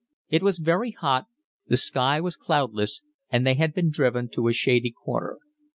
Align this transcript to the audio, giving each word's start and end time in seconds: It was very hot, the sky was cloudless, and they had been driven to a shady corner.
It 0.31 0.41
was 0.41 0.57
very 0.57 0.89
hot, 0.93 1.27
the 1.67 1.77
sky 1.77 2.19
was 2.19 2.35
cloudless, 2.35 3.03
and 3.29 3.45
they 3.45 3.53
had 3.53 3.71
been 3.71 3.91
driven 3.91 4.29
to 4.29 4.47
a 4.47 4.51
shady 4.51 4.89
corner. 4.89 5.37